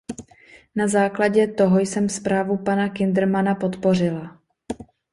Na 0.75 0.87
základě 0.87 1.47
toho 1.47 1.79
jsem 1.79 2.09
zprávu 2.09 2.57
pana 2.57 2.89
Kindermanna 2.89 3.55
podpořila. 3.55 4.41